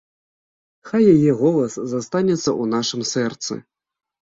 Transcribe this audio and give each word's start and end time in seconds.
Хай 0.89 1.01
яе 1.13 1.31
голас 1.43 1.77
застанецца 1.93 2.41
ў 2.41 2.63
нашым 2.75 3.01
сэрцы. 3.13 3.53